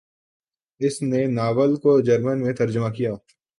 اس 0.81 1.01
نے 1.01 1.25
ناول 1.27 1.75
کو 1.75 2.01
جرمن 2.01 2.41
میں 2.41 2.53
ترجمہ 2.53 2.89
کیا۔ 2.89 3.13